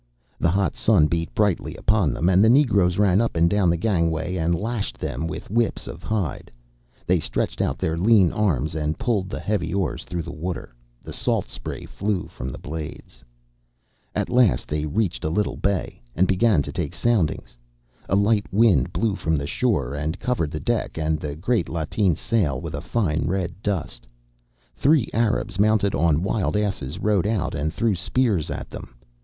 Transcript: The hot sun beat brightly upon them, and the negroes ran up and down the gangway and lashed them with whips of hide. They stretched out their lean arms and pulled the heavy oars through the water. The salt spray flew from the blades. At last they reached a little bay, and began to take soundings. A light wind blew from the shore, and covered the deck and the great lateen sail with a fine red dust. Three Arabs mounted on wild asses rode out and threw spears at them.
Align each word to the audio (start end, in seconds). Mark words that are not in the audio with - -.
The 0.39 0.49
hot 0.49 0.75
sun 0.75 1.05
beat 1.05 1.31
brightly 1.35 1.75
upon 1.75 2.11
them, 2.11 2.27
and 2.27 2.43
the 2.43 2.49
negroes 2.49 2.97
ran 2.97 3.21
up 3.21 3.35
and 3.35 3.47
down 3.47 3.69
the 3.69 3.77
gangway 3.77 4.35
and 4.35 4.55
lashed 4.55 4.97
them 4.97 5.27
with 5.27 5.51
whips 5.51 5.85
of 5.85 6.01
hide. 6.01 6.49
They 7.05 7.19
stretched 7.19 7.61
out 7.61 7.77
their 7.77 7.95
lean 7.95 8.31
arms 8.31 8.73
and 8.73 8.97
pulled 8.97 9.29
the 9.29 9.39
heavy 9.39 9.71
oars 9.71 10.03
through 10.03 10.23
the 10.23 10.31
water. 10.31 10.73
The 11.03 11.13
salt 11.13 11.45
spray 11.49 11.85
flew 11.85 12.25
from 12.25 12.49
the 12.49 12.57
blades. 12.57 13.23
At 14.15 14.27
last 14.31 14.67
they 14.67 14.87
reached 14.87 15.23
a 15.23 15.29
little 15.29 15.55
bay, 15.55 16.01
and 16.15 16.27
began 16.27 16.63
to 16.63 16.71
take 16.71 16.95
soundings. 16.95 17.55
A 18.09 18.15
light 18.15 18.51
wind 18.51 18.91
blew 18.91 19.13
from 19.13 19.35
the 19.35 19.45
shore, 19.45 19.93
and 19.93 20.19
covered 20.19 20.49
the 20.49 20.59
deck 20.59 20.97
and 20.97 21.19
the 21.19 21.35
great 21.35 21.69
lateen 21.69 22.15
sail 22.15 22.59
with 22.59 22.73
a 22.73 22.81
fine 22.81 23.27
red 23.27 23.53
dust. 23.61 24.07
Three 24.73 25.11
Arabs 25.13 25.59
mounted 25.59 25.93
on 25.93 26.23
wild 26.23 26.57
asses 26.57 26.97
rode 26.97 27.27
out 27.27 27.53
and 27.53 27.71
threw 27.71 27.93
spears 27.93 28.49
at 28.49 28.71
them. 28.71 28.95